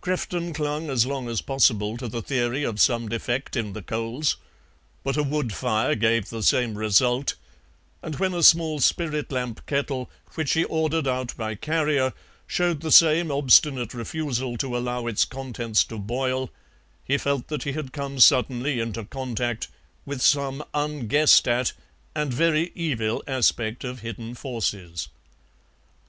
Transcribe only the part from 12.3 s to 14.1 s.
showed the same obstinate